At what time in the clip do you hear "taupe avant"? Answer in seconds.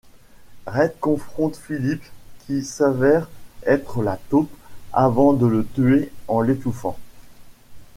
4.31-5.33